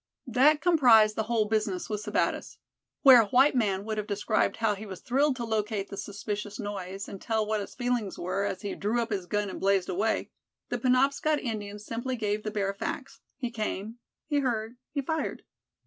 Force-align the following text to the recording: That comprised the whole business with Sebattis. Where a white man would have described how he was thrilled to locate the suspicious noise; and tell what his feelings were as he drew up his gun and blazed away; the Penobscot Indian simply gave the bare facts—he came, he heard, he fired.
That 0.25 0.61
comprised 0.61 1.15
the 1.15 1.21
whole 1.29 1.45
business 1.45 1.87
with 1.87 2.01
Sebattis. 2.01 2.57
Where 3.03 3.21
a 3.21 3.27
white 3.27 3.53
man 3.53 3.85
would 3.85 3.99
have 3.99 4.07
described 4.07 4.55
how 4.57 4.73
he 4.73 4.83
was 4.87 4.99
thrilled 5.01 5.35
to 5.35 5.45
locate 5.45 5.91
the 5.91 5.95
suspicious 5.95 6.57
noise; 6.59 7.07
and 7.07 7.21
tell 7.21 7.45
what 7.45 7.61
his 7.61 7.75
feelings 7.75 8.17
were 8.17 8.43
as 8.43 8.63
he 8.63 8.73
drew 8.73 8.99
up 8.99 9.11
his 9.11 9.27
gun 9.27 9.47
and 9.47 9.59
blazed 9.59 9.89
away; 9.89 10.31
the 10.69 10.79
Penobscot 10.79 11.37
Indian 11.37 11.77
simply 11.77 12.15
gave 12.15 12.41
the 12.41 12.49
bare 12.49 12.73
facts—he 12.73 13.51
came, 13.51 13.99
he 14.25 14.39
heard, 14.39 14.75
he 14.91 15.03
fired. 15.03 15.43